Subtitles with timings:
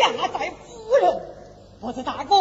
[0.00, 1.22] 压在夫人，
[1.80, 2.34] 不知大哥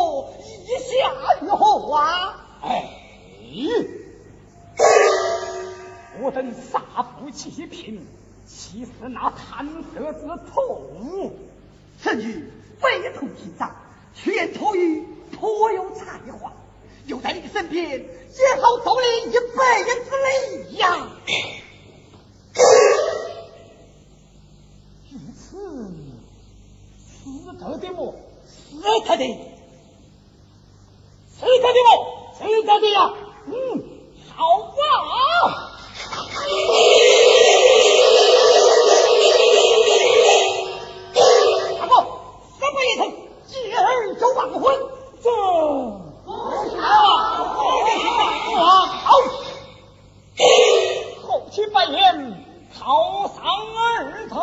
[0.66, 2.46] 意下如何啊？
[2.62, 2.90] 哎，
[6.22, 8.06] 我等杀富济贫，
[8.46, 11.32] 岂是那贪色之徒？
[12.02, 13.76] 此女非同寻常，
[14.16, 16.54] 出言吐语颇有才华，
[17.06, 19.40] 留在你身边也好受你一辈
[19.84, 19.90] 子
[20.68, 21.08] 礼呀。
[25.10, 25.92] 如此，
[27.44, 28.14] 是得的么？
[28.70, 28.74] 是
[29.06, 29.24] 他的，
[31.40, 31.90] 是他的么？
[32.40, 33.14] 是他的呀。
[33.48, 33.54] 嗯，
[34.36, 35.74] 好啊。
[41.80, 41.94] 大哥，
[42.58, 43.02] 什么一头
[43.48, 44.64] 继儿就忘婚？
[45.22, 45.26] 这。
[46.26, 46.30] 不
[46.70, 46.84] 是啊，
[47.58, 48.22] 我的是大
[48.54, 48.62] 王。
[48.88, 49.06] 好，
[51.28, 51.98] 后期拜宴，
[52.78, 53.36] 考上
[53.76, 54.36] 二层。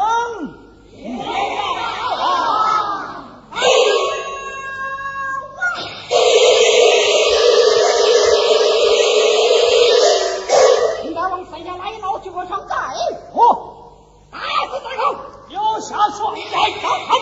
[16.64, 17.12] 帅来上堂，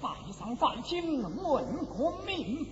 [0.00, 2.66] 拜上在京问国名。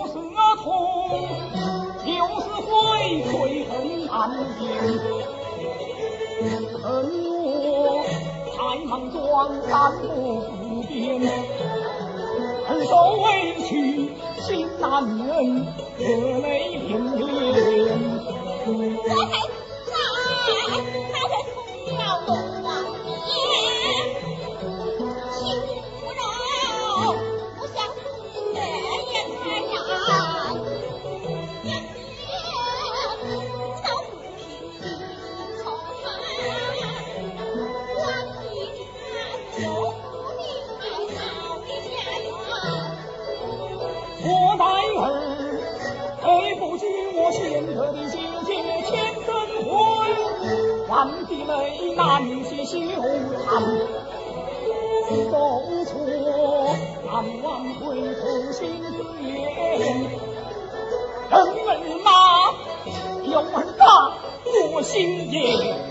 [0.00, 0.14] 又是
[0.62, 0.72] 痛，
[2.06, 3.30] 又是悔，悔
[3.68, 3.70] 恨
[4.06, 4.10] 难
[4.56, 4.58] 平。
[6.82, 6.82] 恨
[7.28, 8.02] 我
[8.56, 9.20] 太莽撞，
[9.68, 10.06] 三步
[10.58, 10.88] 不变。
[12.66, 13.26] 恨受委
[13.68, 13.68] 屈，
[14.40, 15.66] 心难忍，
[15.98, 16.02] 热
[16.38, 16.48] 泪
[16.86, 17.28] 连连。
[51.10, 53.48] 悔，万滴泪难解羞惭。
[55.30, 55.34] 走
[55.84, 55.92] 错，
[57.06, 57.12] 难
[57.42, 57.48] 挽
[57.80, 57.80] 回
[58.14, 58.94] 从心自
[59.26, 59.28] 言。
[61.30, 61.34] 人
[61.66, 61.70] 儿
[62.04, 62.08] 马，
[63.24, 63.82] 有儿大，
[64.72, 65.34] 我心也
[65.88, 65.90] 烦。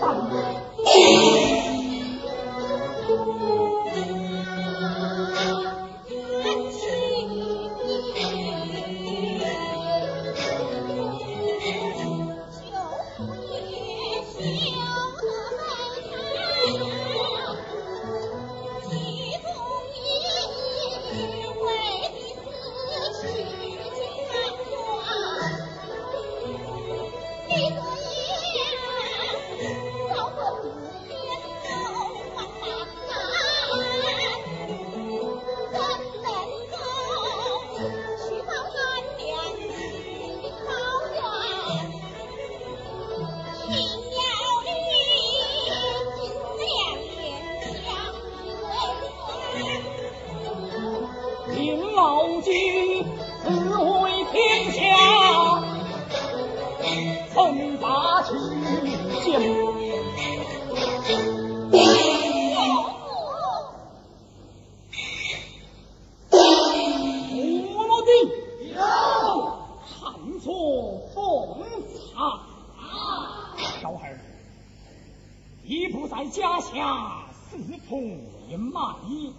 [79.08, 79.34] 隐瞒，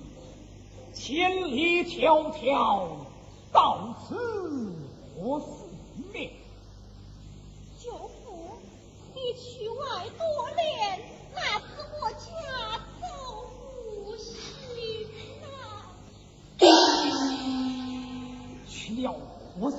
[0.93, 2.89] 千里迢迢
[3.51, 4.15] 到此
[5.15, 5.45] 何事
[6.11, 6.31] 面？
[7.79, 8.57] 舅父，
[9.13, 10.23] 你去外多
[10.55, 10.99] 年，
[11.33, 11.63] 那是
[12.01, 12.27] 我家
[12.99, 13.03] 走
[13.95, 14.29] 不行
[15.43, 15.51] 啊！
[18.67, 19.15] 去了
[19.59, 19.75] 何事？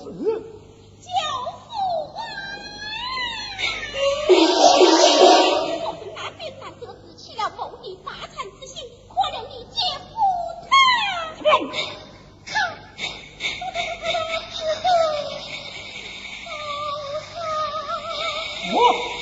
[18.64, 19.21] Whoa!